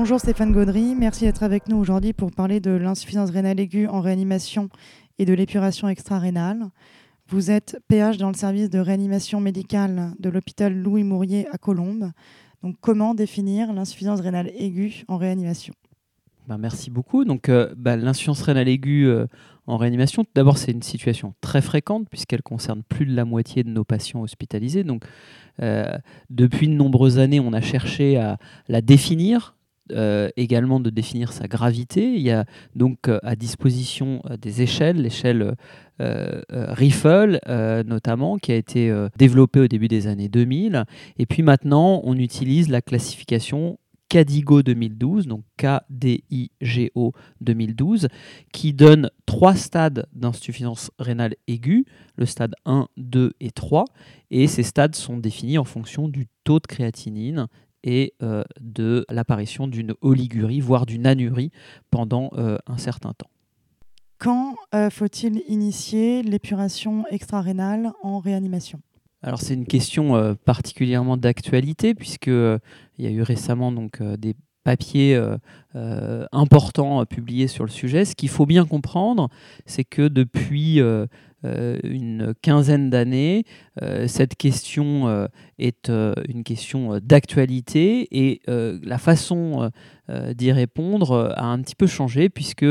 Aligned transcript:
Bonjour 0.00 0.18
Stéphane 0.18 0.52
Gaudry, 0.52 0.94
merci 0.94 1.24
d'être 1.24 1.42
avec 1.42 1.68
nous 1.68 1.76
aujourd'hui 1.76 2.14
pour 2.14 2.30
parler 2.30 2.58
de 2.58 2.70
l'insuffisance 2.70 3.28
rénale 3.28 3.60
aiguë 3.60 3.86
en 3.86 4.00
réanimation 4.00 4.70
et 5.18 5.26
de 5.26 5.34
l'épuration 5.34 5.90
extra-rénale. 5.90 6.70
Vous 7.28 7.50
êtes 7.50 7.78
PH 7.86 8.16
dans 8.16 8.28
le 8.28 8.34
service 8.34 8.70
de 8.70 8.78
réanimation 8.78 9.40
médicale 9.40 10.14
de 10.18 10.30
l'hôpital 10.30 10.74
Louis 10.74 11.04
Mourier 11.04 11.46
à 11.52 11.58
Colombes. 11.58 12.12
Comment 12.80 13.14
définir 13.14 13.74
l'insuffisance 13.74 14.20
rénale 14.20 14.50
aiguë 14.56 15.04
en 15.06 15.18
réanimation? 15.18 15.74
Ben, 16.48 16.56
Merci 16.56 16.90
beaucoup. 16.90 17.26
Donc 17.26 17.50
euh, 17.50 17.74
ben, 17.76 18.00
l'insuffisance 18.00 18.40
rénale 18.40 18.68
aiguë 18.68 19.06
euh, 19.06 19.26
en 19.66 19.76
réanimation, 19.76 20.24
d'abord 20.34 20.56
c'est 20.56 20.72
une 20.72 20.82
situation 20.82 21.34
très 21.42 21.60
fréquente 21.60 22.08
puisqu'elle 22.08 22.42
concerne 22.42 22.82
plus 22.88 23.04
de 23.04 23.14
la 23.14 23.26
moitié 23.26 23.64
de 23.64 23.68
nos 23.68 23.84
patients 23.84 24.22
hospitalisés. 24.22 24.82
Donc 24.82 25.04
euh, 25.60 25.92
depuis 26.30 26.68
de 26.68 26.72
nombreuses 26.72 27.18
années, 27.18 27.38
on 27.38 27.52
a 27.52 27.60
cherché 27.60 28.16
à 28.16 28.38
la 28.66 28.80
définir, 28.80 29.56
euh, 29.90 30.28
également 30.36 30.80
de 30.80 30.90
définir 30.90 31.32
sa 31.32 31.48
gravité. 31.48 32.14
Il 32.14 32.20
y 32.20 32.30
a 32.30 32.44
donc 32.74 33.08
euh, 33.08 33.18
à 33.22 33.36
disposition 33.36 34.22
euh, 34.30 34.36
des 34.36 34.62
échelles, 34.62 35.02
l'échelle 35.02 35.54
Riffle 36.02 37.38
notamment, 37.84 38.38
qui 38.38 38.52
a 38.52 38.54
été 38.54 38.90
développée 39.18 39.60
au 39.60 39.68
début 39.68 39.86
des 39.86 40.06
années 40.06 40.30
2000. 40.30 40.86
Et 41.18 41.26
puis 41.26 41.42
maintenant, 41.42 42.00
on 42.04 42.16
utilise 42.16 42.70
la 42.70 42.80
classification 42.80 43.78
CADIGO 44.10 44.62
2012, 44.62 45.26
donc 45.26 45.44
K-D-I-G-O 45.56 47.12
2012, 47.40 48.08
qui 48.52 48.72
donne 48.72 49.10
trois 49.24 49.54
stades 49.54 50.06
d'insuffisance 50.12 50.90
rénale 50.98 51.36
aiguë, 51.46 51.86
le 52.16 52.26
stade 52.26 52.54
1, 52.66 52.88
2 52.96 53.34
et 53.40 53.50
3, 53.52 53.84
et 54.30 54.46
ces 54.48 54.64
stades 54.64 54.96
sont 54.96 55.16
définis 55.16 55.58
en 55.58 55.64
fonction 55.64 56.08
du 56.08 56.26
taux 56.44 56.58
de 56.58 56.66
créatinine 56.66 57.46
et 57.84 58.14
euh, 58.22 58.42
de 58.60 59.04
l'apparition 59.10 59.66
d'une 59.66 59.94
oligurie, 60.00 60.60
voire 60.60 60.86
d'une 60.86 61.06
anurie 61.06 61.50
pendant 61.90 62.30
euh, 62.34 62.58
un 62.66 62.78
certain 62.78 63.12
temps. 63.12 63.30
Quand 64.18 64.54
euh, 64.74 64.90
faut-il 64.90 65.42
initier 65.48 66.22
l'épuration 66.22 67.04
extra-rénale 67.10 67.92
en 68.02 68.18
réanimation? 68.18 68.80
Alors 69.22 69.40
c'est 69.40 69.54
une 69.54 69.66
question 69.66 70.34
particulièrement 70.46 71.18
d'actualité 71.18 71.94
puisque 71.94 72.28
il 72.28 72.60
y 72.98 73.06
a 73.06 73.10
eu 73.10 73.20
récemment 73.20 73.70
donc 73.70 74.02
des 74.02 74.34
papiers 74.64 75.22
importants 76.32 77.04
publiés 77.04 77.46
sur 77.46 77.64
le 77.64 77.70
sujet. 77.70 78.06
Ce 78.06 78.14
qu'il 78.14 78.30
faut 78.30 78.46
bien 78.46 78.64
comprendre, 78.64 79.28
c'est 79.66 79.84
que 79.84 80.08
depuis 80.08 80.80
une 81.42 82.32
quinzaine 82.40 82.88
d'années. 82.88 83.44
Cette 84.06 84.36
question 84.36 85.28
est 85.60 85.90
une 86.28 86.42
question 86.44 86.98
d'actualité 87.02 88.08
et 88.10 88.40
la 88.46 88.98
façon 88.98 89.70
d'y 90.34 90.50
répondre 90.50 91.32
a 91.36 91.44
un 91.44 91.60
petit 91.62 91.76
peu 91.76 91.86
changé 91.86 92.28
puisque 92.28 92.66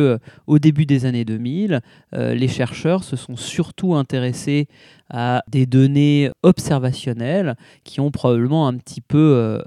au 0.47 0.59
début 0.59 0.85
des 0.85 1.05
années 1.05 1.25
2000, 1.25 1.81
les 2.13 2.47
chercheurs 2.47 3.03
se 3.03 3.15
sont 3.15 3.35
surtout 3.35 3.95
intéressés 3.95 4.67
à 5.11 5.43
des 5.49 5.65
données 5.65 6.29
observationnelles 6.43 7.55
qui 7.83 7.99
ont 7.99 8.11
probablement 8.11 8.67
un 8.67 8.77
petit 8.77 9.01
peu 9.01 9.61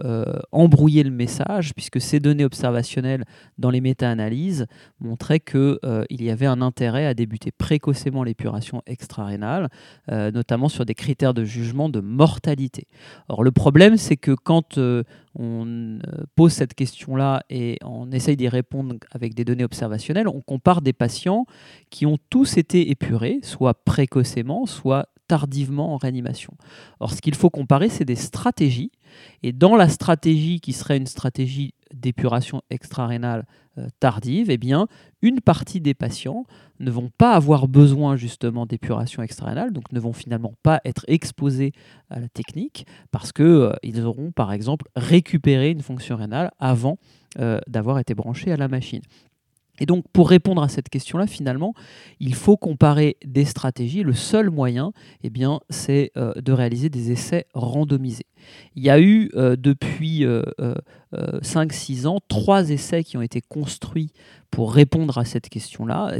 embrouillé 0.52 1.02
le 1.02 1.10
message, 1.10 1.74
puisque 1.74 2.00
ces 2.00 2.20
données 2.20 2.44
observationnelles 2.44 3.24
dans 3.58 3.70
les 3.70 3.80
méta-analyses 3.80 4.66
montraient 5.00 5.40
qu'il 5.40 5.78
il 6.10 6.22
y 6.22 6.30
avait 6.30 6.46
un 6.46 6.62
intérêt 6.62 7.06
à 7.06 7.14
débuter 7.14 7.50
précocement 7.50 8.22
l'épuration 8.24 8.82
extra-rénale, 8.86 9.68
euh, 10.10 10.30
notamment 10.30 10.68
sur 10.68 10.84
des 10.84 10.94
critères 10.94 11.34
de 11.34 11.44
jugement 11.44 11.88
de 11.88 12.00
mortalité. 12.00 12.86
Or, 13.28 13.42
le 13.42 13.50
problème, 13.50 13.96
c'est 13.96 14.16
que 14.16 14.32
quand 14.32 14.78
euh, 14.78 15.02
on 15.34 15.66
euh, 15.66 16.24
pose 16.34 16.52
cette 16.52 16.74
question-là 16.74 17.42
et 17.50 17.78
on 17.84 18.10
essaye 18.12 18.36
d'y 18.36 18.48
répondre 18.48 18.96
avec 19.10 19.34
des 19.34 19.44
données 19.44 19.64
observationnelles, 19.64 20.28
on 20.28 20.40
compare 20.40 20.82
des 20.82 20.92
patients 20.92 21.46
qui 21.90 22.06
ont 22.06 22.18
tous 22.30 22.56
été 22.56 22.90
épurés, 22.90 23.40
soit 23.42 23.74
précocement, 23.74 24.66
soit 24.66 25.08
tardivement 25.28 25.94
en 25.94 25.96
réanimation. 25.96 26.52
Or, 27.00 27.12
ce 27.12 27.22
qu'il 27.22 27.34
faut 27.34 27.50
comparer, 27.50 27.88
c'est 27.88 28.04
des 28.04 28.16
stratégies. 28.16 28.92
Et 29.42 29.52
dans 29.52 29.76
la 29.76 29.88
stratégie 29.88 30.60
qui 30.60 30.72
serait 30.72 30.96
une 30.96 31.06
stratégie 31.06 31.74
d'épuration 31.94 32.62
extra-rénale 32.70 33.46
tardive, 34.00 34.50
eh 34.50 34.58
une 35.22 35.40
partie 35.40 35.80
des 35.80 35.94
patients 35.94 36.44
ne 36.80 36.90
vont 36.90 37.10
pas 37.16 37.32
avoir 37.32 37.68
besoin 37.68 38.16
justement 38.16 38.66
d'épuration 38.66 39.22
extra-rénale, 39.22 39.72
donc 39.72 39.90
ne 39.92 40.00
vont 40.00 40.12
finalement 40.12 40.54
pas 40.62 40.80
être 40.84 41.04
exposés 41.08 41.72
à 42.10 42.20
la 42.20 42.28
technique 42.28 42.86
parce 43.10 43.32
qu'ils 43.32 43.44
euh, 43.44 44.04
auront 44.04 44.32
par 44.32 44.52
exemple 44.52 44.86
récupéré 44.96 45.70
une 45.70 45.80
fonction 45.80 46.16
rénale 46.16 46.50
avant 46.58 46.98
euh, 47.38 47.58
d'avoir 47.68 47.98
été 47.98 48.14
branchés 48.14 48.52
à 48.52 48.56
la 48.56 48.68
machine. 48.68 49.02
Et 49.80 49.86
donc, 49.86 50.04
pour 50.12 50.28
répondre 50.28 50.62
à 50.62 50.68
cette 50.68 50.90
question-là, 50.90 51.26
finalement, 51.26 51.72
il 52.20 52.34
faut 52.34 52.58
comparer 52.58 53.16
des 53.24 53.46
stratégies. 53.46 54.02
Le 54.02 54.12
seul 54.12 54.50
moyen, 54.50 54.92
eh 55.24 55.32
c'est 55.70 56.12
de 56.14 56.52
réaliser 56.52 56.90
des 56.90 57.10
essais 57.10 57.46
randomisés. 57.54 58.26
Il 58.74 58.82
y 58.82 58.90
a 58.90 59.00
eu 59.00 59.30
euh, 59.34 59.56
depuis 59.56 60.24
5-6 60.24 60.24
euh, 60.24 60.80
euh, 61.14 62.06
ans 62.06 62.18
trois 62.26 62.70
essais 62.70 63.04
qui 63.04 63.16
ont 63.16 63.22
été 63.22 63.40
construits 63.40 64.12
pour 64.50 64.74
répondre 64.74 65.16
à 65.16 65.24
cette 65.24 65.48
question-là. 65.48 66.12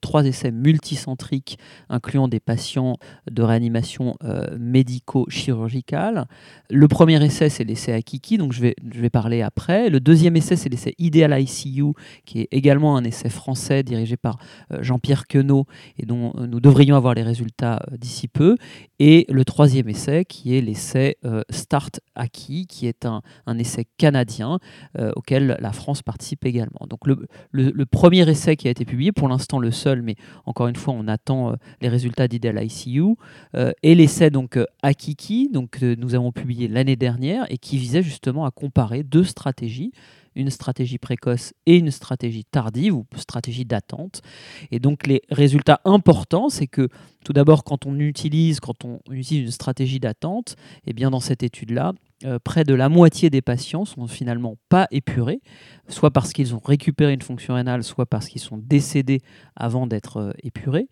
trois 0.00 0.24
essais 0.24 0.50
multicentriques 0.50 1.58
incluant 1.90 2.28
des 2.28 2.40
patients 2.40 2.96
de 3.30 3.42
réanimation 3.42 4.16
médico-chirurgicale. 4.58 6.24
Le 6.70 6.88
premier 6.88 7.22
essai, 7.22 7.50
c'est 7.50 7.64
l'essai 7.64 7.92
Akiki, 7.92 8.38
donc 8.38 8.54
je 8.54 8.62
vais, 8.62 8.74
je 8.90 9.02
vais 9.02 9.10
parler 9.10 9.42
après. 9.42 9.90
Le 9.90 10.00
deuxième 10.00 10.34
essai, 10.34 10.56
c'est 10.56 10.70
l'essai 10.70 10.94
Ideal 10.96 11.38
ICU, 11.38 11.92
qui 12.24 12.40
est 12.40 12.48
également 12.52 12.96
un 12.96 13.04
essai 13.04 13.28
français 13.28 13.82
dirigé 13.82 14.16
par 14.16 14.38
Jean-Pierre 14.80 15.26
Queneau 15.26 15.66
et 15.98 16.06
dont 16.06 16.32
nous 16.36 16.60
devrions 16.60 16.96
avoir 16.96 17.12
les 17.12 17.22
résultats 17.22 17.84
d'ici 17.98 18.28
peu. 18.28 18.56
Et 18.98 19.26
le 19.28 19.44
troisième 19.44 19.90
essai, 19.90 20.24
qui 20.24 20.56
est 20.56 20.62
l'essai 20.62 21.18
Start 21.64 22.00
Acquis, 22.14 22.66
qui 22.66 22.86
est 22.86 23.06
un, 23.06 23.22
essai 23.58 23.86
canadien 23.96 24.58
euh, 24.98 25.12
auquel 25.16 25.56
la 25.60 25.72
France 25.72 26.02
participe 26.02 26.44
également. 26.44 26.86
Donc 26.88 27.06
le, 27.06 27.86
premier 27.86 28.28
essai 28.28 28.56
qui 28.56 28.68
a 28.68 28.70
été 28.70 28.84
publié, 28.84 29.12
pour 29.12 29.28
l'instant 29.28 29.58
le 29.58 29.70
seul, 29.70 30.02
mais 30.02 30.16
encore 30.44 30.68
une 30.68 30.76
fois 30.76 30.92
on 30.94 31.08
attend 31.08 31.52
euh, 31.52 31.54
les 31.80 31.88
résultats 31.88 32.28
d'IDEAL 32.28 32.62
ICU, 32.62 33.16
euh, 33.54 33.72
et 33.82 33.94
l'essai 33.94 34.28
donc 34.30 34.58
Akiki, 34.82 35.48
donc 35.50 35.70
que 35.70 35.94
nous 35.94 36.14
avons 36.14 36.32
publié 36.32 36.68
l'année 36.68 36.96
dernière 36.96 37.46
et 37.48 37.56
qui 37.56 37.78
visait 37.78 38.02
justement 38.02 38.44
à 38.44 38.50
comparer 38.50 39.02
deux 39.02 39.24
stratégies 39.24 39.92
une 40.34 40.50
stratégie 40.50 40.98
précoce 40.98 41.52
et 41.66 41.76
une 41.76 41.90
stratégie 41.90 42.44
tardive 42.44 42.94
ou 42.94 43.06
stratégie 43.16 43.64
d'attente. 43.64 44.22
Et 44.70 44.78
donc 44.78 45.06
les 45.06 45.22
résultats 45.30 45.80
importants, 45.84 46.48
c'est 46.48 46.66
que 46.66 46.88
tout 47.24 47.32
d'abord 47.32 47.64
quand 47.64 47.86
on 47.86 47.98
utilise 47.98 48.60
quand 48.60 48.84
on 48.84 49.00
utilise 49.10 49.44
une 49.44 49.50
stratégie 49.50 50.00
d'attente, 50.00 50.56
et 50.86 50.90
eh 50.90 50.92
bien 50.92 51.10
dans 51.10 51.20
cette 51.20 51.42
étude-là, 51.42 51.92
euh, 52.24 52.38
près 52.42 52.64
de 52.64 52.74
la 52.74 52.88
moitié 52.88 53.30
des 53.30 53.42
patients 53.42 53.84
sont 53.84 54.06
finalement 54.06 54.56
pas 54.68 54.86
épurés, 54.90 55.40
soit 55.88 56.10
parce 56.10 56.32
qu'ils 56.32 56.54
ont 56.54 56.60
récupéré 56.64 57.12
une 57.12 57.22
fonction 57.22 57.54
rénale, 57.54 57.84
soit 57.84 58.06
parce 58.06 58.28
qu'ils 58.28 58.40
sont 58.40 58.56
décédés 58.56 59.20
avant 59.56 59.86
d'être 59.86 60.16
euh, 60.18 60.32
épurés, 60.42 60.88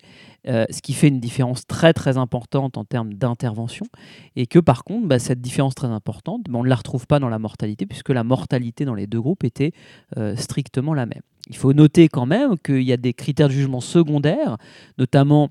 euh, 0.47 0.65
ce 0.69 0.81
qui 0.81 0.93
fait 0.93 1.07
une 1.07 1.19
différence 1.19 1.65
très 1.65 1.93
très 1.93 2.17
importante 2.17 2.77
en 2.77 2.85
termes 2.85 3.13
d'intervention, 3.13 3.85
et 4.35 4.45
que 4.45 4.59
par 4.59 4.83
contre, 4.83 5.07
bah, 5.07 5.19
cette 5.19 5.41
différence 5.41 5.75
très 5.75 5.87
importante, 5.87 6.43
bah, 6.49 6.59
on 6.59 6.63
ne 6.63 6.69
la 6.69 6.75
retrouve 6.75 7.07
pas 7.07 7.19
dans 7.19 7.29
la 7.29 7.39
mortalité, 7.39 7.85
puisque 7.85 8.09
la 8.09 8.23
mortalité 8.23 8.85
dans 8.85 8.95
les 8.95 9.07
deux 9.07 9.21
groupes 9.21 9.43
était 9.43 9.71
strictement 10.35 10.93
la 10.93 11.05
même. 11.05 11.21
Il 11.49 11.57
faut 11.57 11.73
noter 11.73 12.07
quand 12.07 12.25
même 12.25 12.57
qu'il 12.57 12.83
y 12.83 12.93
a 12.93 12.97
des 12.97 13.13
critères 13.13 13.47
de 13.47 13.53
jugement 13.53 13.81
secondaires, 13.81 14.57
notamment 14.97 15.49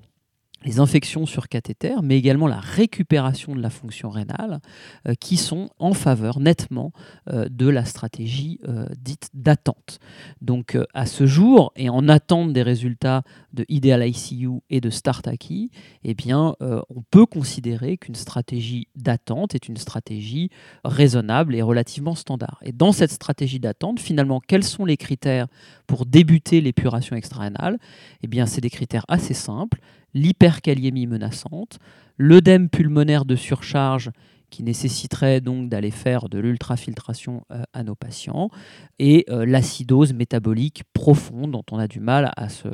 les 0.63 0.79
infections 0.79 1.25
sur 1.25 1.47
cathéter, 1.47 1.95
mais 2.01 2.17
également 2.17 2.47
la 2.47 2.59
récupération 2.59 3.55
de 3.55 3.61
la 3.61 3.69
fonction 3.69 4.09
rénale, 4.09 4.59
euh, 5.07 5.13
qui 5.19 5.37
sont 5.37 5.69
en 5.79 5.93
faveur 5.93 6.39
nettement 6.39 6.91
euh, 7.29 7.47
de 7.49 7.67
la 7.67 7.85
stratégie 7.85 8.59
euh, 8.67 8.85
dite 8.97 9.29
d'attente. 9.33 9.99
Donc 10.41 10.77
à 10.93 11.05
ce 11.05 11.25
jour, 11.25 11.71
et 11.75 11.89
en 11.89 12.07
attente 12.07 12.53
des 12.53 12.63
résultats 12.63 13.23
de 13.53 13.65
Ideal 13.69 14.07
ICU 14.07 14.61
et 14.69 14.81
de 14.81 14.89
StartAki, 14.89 15.71
eh 16.03 16.13
bien, 16.13 16.55
on 16.59 17.01
peut 17.11 17.25
considérer 17.25 17.97
qu'une 17.97 18.15
stratégie 18.15 18.87
d'attente 18.95 19.55
est 19.55 19.67
une 19.67 19.77
stratégie 19.77 20.49
raisonnable 20.83 21.55
et 21.55 21.61
relativement 21.61 22.15
standard. 22.15 22.59
Et 22.63 22.71
dans 22.71 22.91
cette 22.91 23.11
stratégie 23.11 23.59
d'attente, 23.59 23.99
finalement, 23.99 24.39
quels 24.39 24.63
sont 24.63 24.85
les 24.85 24.97
critères 24.97 25.47
pour 25.87 26.05
débuter 26.05 26.61
l'épuration 26.61 27.15
extra-rénale? 27.15 27.77
Eh 28.23 28.27
bien, 28.27 28.45
c'est 28.45 28.61
des 28.61 28.69
critères 28.69 29.05
assez 29.07 29.33
simples 29.33 29.79
l'hyperkaliémie 30.13 31.07
menaçante, 31.07 31.79
l'œdème 32.17 32.69
pulmonaire 32.69 33.25
de 33.25 33.35
surcharge 33.35 34.11
qui 34.53 34.61
nécessiterait 34.61 35.41
donc 35.41 35.67
d'aller 35.67 35.89
faire 35.89 36.29
de 36.29 36.37
l'ultrafiltration 36.37 37.43
à 37.73 37.83
nos 37.83 37.95
patients, 37.95 38.51
et 38.99 39.25
l'acidose 39.27 40.13
métabolique 40.13 40.83
profonde 40.93 41.49
dont 41.51 41.63
on 41.71 41.79
a 41.79 41.87
du 41.87 41.99
mal 41.99 42.31
à, 42.37 42.49
se, 42.49 42.67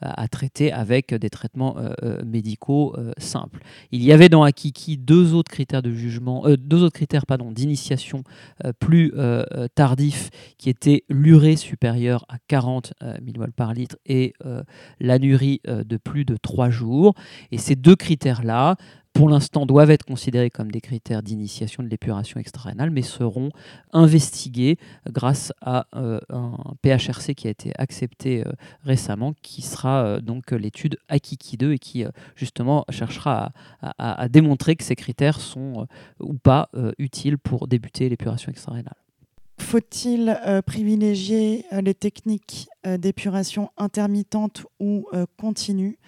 à 0.00 0.28
traiter 0.28 0.72
avec 0.72 1.12
des 1.12 1.30
traitements 1.30 1.74
médicaux 2.24 2.94
simples. 3.18 3.62
Il 3.90 4.04
y 4.04 4.12
avait 4.12 4.28
dans 4.28 4.44
Akiki 4.44 4.96
deux 4.96 5.34
autres 5.34 5.50
critères 5.50 5.82
de 5.82 5.90
jugement, 5.90 6.44
deux 6.56 6.84
autres 6.84 6.94
critères 6.94 7.24
d'initiation 7.50 8.22
plus 8.78 9.12
tardifs 9.74 10.30
qui 10.56 10.70
étaient 10.70 11.02
l'urée 11.08 11.56
supérieure 11.56 12.24
à 12.28 12.36
40 12.46 12.92
millimoles 13.20 13.52
par 13.52 13.74
litre 13.74 13.96
et 14.06 14.34
l'anurie 15.00 15.60
de 15.66 15.96
plus 15.96 16.24
de 16.24 16.36
3 16.36 16.70
jours. 16.70 17.14
Et 17.50 17.58
ces 17.58 17.74
deux 17.74 17.96
critères-là, 17.96 18.76
pour 19.14 19.28
l'instant, 19.28 19.64
doivent 19.64 19.92
être 19.92 20.04
considérés 20.04 20.50
comme 20.50 20.72
des 20.72 20.80
critères 20.80 21.22
d'initiation 21.22 21.84
de 21.84 21.88
l'épuration 21.88 22.40
extra-rénale, 22.40 22.90
mais 22.90 23.02
seront 23.02 23.50
investigués 23.92 24.76
grâce 25.08 25.52
à 25.62 25.86
euh, 25.94 26.18
un 26.30 26.56
PHRC 26.82 27.34
qui 27.36 27.46
a 27.46 27.50
été 27.50 27.72
accepté 27.78 28.44
euh, 28.44 28.50
récemment, 28.82 29.32
qui 29.40 29.62
sera 29.62 30.04
euh, 30.04 30.20
donc 30.20 30.50
l'étude 30.50 30.98
Akiki 31.08 31.56
2 31.56 31.74
et 31.74 31.78
qui 31.78 32.04
justement 32.34 32.84
cherchera 32.90 33.52
à, 33.80 34.28
démontrer 34.28 34.74
que 34.74 34.82
ces 34.82 34.96
critères 34.96 35.40
sont 35.40 35.86
ou 36.18 36.34
pas 36.34 36.68
utiles 36.98 37.38
pour 37.38 37.68
débuter 37.68 38.08
l'épuration 38.08 38.50
extra-rénale. 38.50 38.96
Faut-il 39.58 40.36
privilégier 40.66 41.64
les 41.70 41.94
techniques 41.94 42.68
d'épuration 42.84 43.70
intermittente 43.76 44.66
ou 44.80 45.06
continue 45.38 45.98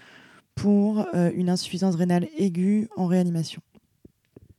pour 0.56 1.06
euh, 1.14 1.30
une 1.36 1.48
insuffisance 1.48 1.94
rénale 1.94 2.26
aiguë 2.36 2.88
en 2.96 3.06
réanimation 3.06 3.62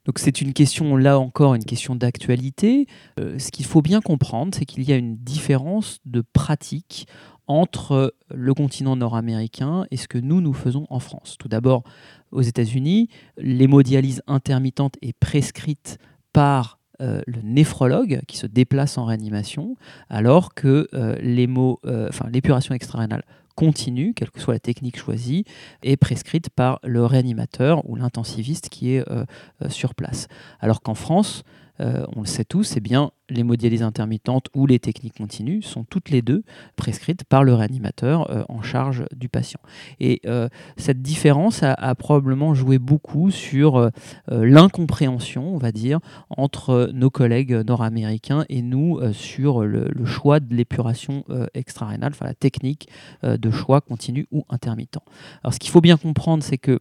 donc 0.06 0.20
c'est 0.20 0.40
une 0.40 0.54
question, 0.54 0.96
là 0.96 1.20
encore, 1.20 1.54
une 1.54 1.66
question 1.66 1.94
d'actualité. 1.94 2.88
Euh, 3.20 3.38
ce 3.40 3.52
qu'il 3.52 3.66
faut 3.66 3.82
bien 3.82 4.00
comprendre, 4.00 4.56
c'est 4.56 4.64
qu'il 4.64 4.84
y 4.84 4.94
a 4.94 4.96
une 4.96 5.18
différence 5.18 6.00
de 6.06 6.22
pratique 6.22 7.10
entre 7.46 8.16
le 8.34 8.54
continent 8.54 8.96
nord-américain 8.96 9.86
et 9.92 9.98
ce 9.98 10.08
que 10.08 10.18
nous, 10.18 10.40
nous 10.40 10.54
faisons 10.54 10.88
en 10.90 11.02
France. 11.02 11.36
Tout 11.38 11.50
d'abord, 11.50 11.84
aux 12.32 12.42
États-Unis, 12.42 13.10
l'hémodialyse 13.38 14.22
intermittente 14.28 14.96
est 15.02 15.12
prescrite 15.12 15.98
par 16.32 16.80
euh, 17.02 17.20
le 17.28 17.42
néphrologue 17.42 18.22
qui 18.30 18.38
se 18.38 18.48
déplace 18.48 18.98
en 18.98 19.04
réanimation, 19.04 19.76
alors 20.10 20.54
que 20.54 20.88
l'épuration 21.22 22.76
extra-rénale 22.76 23.26
continue, 23.58 24.14
quelle 24.14 24.30
que 24.30 24.40
soit 24.40 24.54
la 24.54 24.60
technique 24.60 24.98
choisie, 24.98 25.44
est 25.82 25.98
prescrite 25.98 26.52
par 26.52 26.80
le 26.84 27.04
réanimateur 27.04 27.82
ou 27.90 27.96
l'intensiviste 27.96 28.70
qui 28.70 28.94
est 28.94 29.10
euh, 29.10 29.26
euh, 29.64 29.70
sur 29.70 29.96
place. 29.96 30.28
Alors 30.60 30.82
qu'en 30.82 30.94
France, 30.94 31.44
euh, 31.80 32.06
on 32.16 32.22
le 32.22 32.26
sait 32.28 32.46
tous, 32.46 32.76
eh 32.78 32.80
bien, 32.80 33.12
les 33.30 33.44
modélises 33.44 33.84
intermittentes 33.84 34.48
ou 34.56 34.66
les 34.66 34.80
techniques 34.80 35.18
continues 35.18 35.62
sont 35.62 35.84
toutes 35.84 36.10
les 36.10 36.22
deux 36.22 36.44
prescrites 36.76 37.24
par 37.24 37.44
le 37.44 37.54
réanimateur 37.54 38.32
euh, 38.32 38.44
en 38.50 38.62
charge 38.62 39.06
du 39.16 39.30
patient. 39.30 39.60
Et 40.00 40.22
euh, 40.26 40.48
cette 40.78 41.02
différence 41.02 41.64
a, 41.64 41.76
probablement 41.96 42.54
joué 42.54 42.78
beaucoup 42.80 43.32
sur 43.32 43.90
l'incompréhension, 44.28 45.56
on 45.56 45.58
va 45.58 45.72
dire, 45.72 46.00
entre 46.30 46.92
nos 46.94 47.10
collègues 47.10 47.54
nord-américains 47.54 48.46
et 48.50 48.62
nous 48.62 49.00
sur 49.14 49.64
le, 49.64 49.90
le, 49.90 50.06
choix 50.06 50.40
de 50.40 50.54
l'épuration 50.54 51.24
extra-rénale, 51.54 52.12
enfin 52.14 52.26
la 52.26 52.34
technique 52.34 52.90
de 53.24 53.52
choix 53.52 53.82
continu 53.82 54.28
ou 54.32 54.46
intermittent. 54.50 55.00
Alors 55.44 55.54
ce 55.54 55.60
qu'il 55.60 55.72
faut 55.72 55.82
bien 55.82 55.98
comprendre, 55.98 56.44
c'est 56.44 56.58
que 56.58 56.80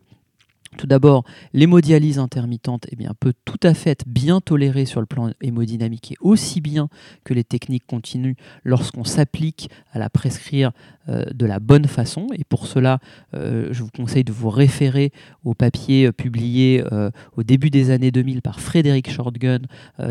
tout 0.76 0.86
d'abord, 0.86 1.24
l'hémodialyse 1.52 2.18
intermittente 2.18 2.86
eh 2.90 2.96
bien, 2.96 3.12
peut 3.18 3.32
tout 3.44 3.60
à 3.62 3.74
fait 3.74 3.90
être 3.90 4.06
bien 4.06 4.40
tolérée 4.40 4.84
sur 4.84 5.00
le 5.00 5.06
plan 5.06 5.30
hémodynamique 5.40 6.12
et 6.12 6.16
aussi 6.20 6.60
bien 6.60 6.88
que 7.24 7.34
les 7.34 7.44
techniques 7.44 7.86
continues 7.86 8.36
lorsqu'on 8.64 9.04
s'applique 9.04 9.70
à 9.92 9.98
la 9.98 10.10
prescrire 10.10 10.72
euh, 11.08 11.24
de 11.32 11.46
la 11.46 11.60
bonne 11.60 11.86
façon. 11.86 12.26
Et 12.34 12.42
pour 12.44 12.66
cela, 12.66 12.98
euh, 13.34 13.68
je 13.70 13.82
vous 13.82 13.90
conseille 13.90 14.24
de 14.24 14.32
vous 14.32 14.50
référer 14.50 15.12
au 15.44 15.54
papier 15.54 16.06
euh, 16.06 16.12
publié 16.12 16.82
au 17.36 17.42
début 17.42 17.70
des 17.70 17.90
années 17.90 18.10
2000 18.10 18.42
par 18.42 18.60
Frédéric 18.60 19.10
Shortgun 19.10 19.60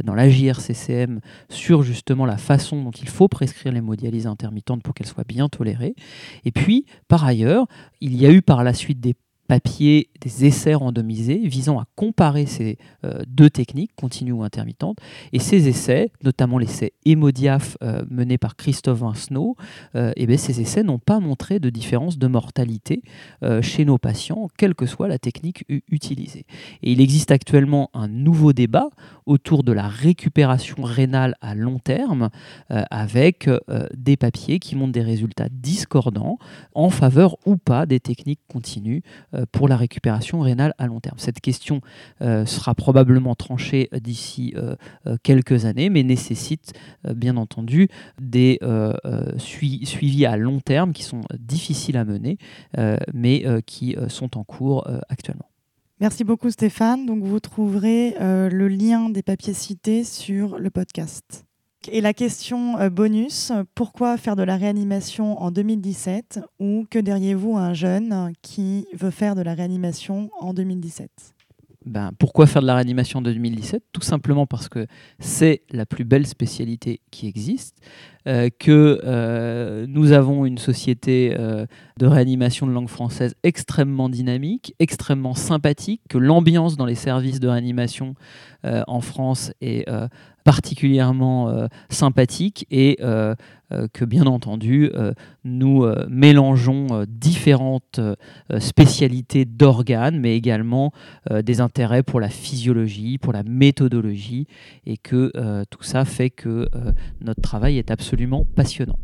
dans 0.03 0.15
la 0.15 0.29
JRCCM 0.29 1.19
sur 1.49 1.83
justement 1.83 2.25
la 2.25 2.37
façon 2.37 2.81
dont 2.83 2.91
il 2.91 3.07
faut 3.07 3.27
prescrire 3.27 3.71
l'hémodialyse 3.71 4.27
intermittente 4.27 4.83
pour 4.83 4.93
qu'elle 4.93 5.07
soit 5.07 5.27
bien 5.27 5.49
tolérée. 5.49 5.95
Et 6.43 6.51
puis, 6.51 6.85
par 7.07 7.25
ailleurs, 7.25 7.67
il 8.01 8.15
y 8.15 8.25
a 8.25 8.31
eu 8.31 8.41
par 8.41 8.63
la 8.63 8.73
suite 8.73 8.99
des 8.99 9.15
papier 9.47 10.09
des 10.21 10.45
essais 10.45 10.73
randomisés 10.73 11.47
visant 11.47 11.79
à 11.79 11.85
comparer 11.95 12.45
ces 12.45 12.77
euh, 13.03 13.21
deux 13.27 13.49
techniques, 13.49 13.91
continues 13.95 14.31
ou 14.31 14.43
intermittentes. 14.43 14.97
Et 15.33 15.39
ces 15.39 15.67
essais, 15.67 16.11
notamment 16.23 16.57
l'essai 16.57 16.93
Hémodiaf 17.05 17.77
euh, 17.83 18.03
mené 18.09 18.37
par 18.37 18.55
Christophe 18.55 18.99
Vincenot, 18.99 19.55
euh, 19.95 20.11
eh 20.15 20.37
ces 20.37 20.59
essais 20.59 20.83
n'ont 20.83 20.99
pas 20.99 21.19
montré 21.19 21.59
de 21.59 21.69
différence 21.69 22.17
de 22.17 22.27
mortalité 22.27 23.03
chez 23.61 23.85
nos 23.85 23.97
patients, 23.97 24.49
quelle 24.57 24.75
que 24.75 24.85
soit 24.85 25.07
la 25.07 25.17
technique 25.17 25.65
utilisée. 25.89 26.45
Et 26.83 26.91
il 26.91 26.99
existe 26.99 27.31
actuellement 27.31 27.89
un 27.93 28.07
nouveau 28.07 28.51
débat 28.51 28.89
autour 29.25 29.63
de 29.63 29.71
la 29.71 29.87
récupération 29.87 30.83
rénale 30.83 31.35
à 31.41 31.55
long 31.55 31.79
terme, 31.79 32.29
avec 32.69 33.49
des 33.95 34.17
papiers 34.17 34.59
qui 34.59 34.75
montrent 34.75 34.91
des 34.91 35.01
résultats 35.01 35.47
discordants 35.49 36.37
en 36.73 36.89
faveur 36.89 37.37
ou 37.45 37.55
pas 37.55 37.85
des 37.85 37.99
techniques 37.99 38.41
continues 38.49 39.03
pour 39.51 39.67
la 39.67 39.77
récupération 39.77 40.39
rénale 40.39 40.73
à 40.77 40.87
long 40.87 40.99
terme. 40.99 41.17
Cette 41.17 41.41
question 41.41 41.81
euh, 42.21 42.45
sera 42.45 42.75
probablement 42.75 43.35
tranchée 43.35 43.89
d'ici 44.01 44.53
euh, 44.55 44.75
quelques 45.23 45.65
années, 45.65 45.89
mais 45.89 46.03
nécessite 46.03 46.73
bien 47.03 47.37
entendu 47.37 47.87
des 48.21 48.59
suivis 49.37 50.25
à 50.25 50.37
long 50.37 50.59
terme 50.59 50.93
qui 50.93 51.03
sont 51.03 51.21
difficiles 51.39 51.97
à 51.97 52.05
mener, 52.05 52.37
mais 53.13 53.45
qui 53.65 53.95
sont 54.07 54.37
en 54.37 54.43
cours 54.43 54.87
actuellement. 55.09 55.49
Merci 55.99 56.23
beaucoup 56.23 56.49
Stéphane. 56.49 57.05
Donc 57.05 57.23
vous 57.23 57.39
trouverez 57.39 58.15
le 58.19 58.67
lien 58.67 59.09
des 59.09 59.23
papiers 59.23 59.53
cités 59.53 60.03
sur 60.03 60.59
le 60.59 60.69
podcast. 60.69 61.45
Et 61.91 62.01
la 62.01 62.13
question 62.13 62.79
euh, 62.79 62.89
bonus, 62.89 63.51
pourquoi 63.75 64.17
faire 64.17 64.35
de 64.35 64.43
la 64.43 64.57
réanimation 64.57 65.41
en 65.41 65.51
2017 65.51 66.39
ou 66.59 66.85
que 66.89 66.99
diriez-vous 66.99 67.57
à 67.57 67.61
un 67.61 67.73
jeune 67.73 68.33
qui 68.41 68.87
veut 68.93 69.11
faire 69.11 69.35
de 69.35 69.41
la 69.41 69.53
réanimation 69.53 70.29
en 70.39 70.53
2017 70.53 71.09
ben, 71.85 72.09
pourquoi 72.17 72.47
faire 72.47 72.63
de 72.63 72.67
la 72.67 72.73
réanimation 72.73 73.19
en 73.19 73.21
2017 73.21 73.83
Tout 73.93 74.01
simplement 74.01 74.47
parce 74.47 74.69
que 74.69 74.87
c'est 75.19 75.61
la 75.69 75.85
plus 75.85 76.03
belle 76.03 76.25
spécialité 76.25 76.99
qui 77.11 77.27
existe, 77.27 77.77
euh, 78.27 78.49
que 78.57 78.99
euh, 79.03 79.85
nous 79.87 80.11
avons 80.11 80.47
une 80.47 80.57
société 80.57 81.37
de 81.37 82.07
réanimation 82.07 82.65
de 82.65 82.71
langue 82.71 82.89
française 82.89 83.35
extrêmement 83.43 84.09
dynamique, 84.09 84.73
extrêmement 84.79 85.35
sympathique, 85.35 86.01
que 86.09 86.17
l'ambiance 86.17 86.75
dans 86.75 86.87
les 86.87 86.95
services 86.95 87.39
de 87.39 87.49
réanimation 87.49 88.15
en 88.63 88.99
France 88.99 89.53
est 89.61 89.87
particulièrement 90.45 91.49
euh, 91.49 91.67
sympathique 91.89 92.65
et 92.71 92.97
euh, 93.01 93.35
euh, 93.73 93.87
que 93.91 94.05
bien 94.05 94.27
entendu 94.27 94.91
nous 95.43 95.85
mélangeons 96.07 97.05
différentes 97.07 97.99
spécialités 98.59 99.43
d'organes 99.43 100.19
mais 100.19 100.37
également 100.37 100.91
des 101.31 101.61
intérêts 101.61 102.03
pour 102.03 102.19
la 102.19 102.29
physiologie, 102.29 103.17
pour 103.17 103.33
la 103.33 103.41
méthodologie 103.43 104.47
et 104.85 104.97
que 104.97 105.31
tout 105.71 105.83
ça 105.83 106.05
fait 106.05 106.29
que 106.29 106.69
notre 107.21 107.41
travail 107.41 107.79
est 107.79 107.89
absolument 107.89 108.45
passionnant. 108.55 108.99